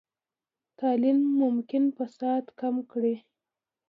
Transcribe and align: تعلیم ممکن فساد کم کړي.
تعلیم 0.79 1.19
ممکن 1.41 1.83
فساد 1.97 2.43
کم 2.59 2.75
کړي. 2.91 3.15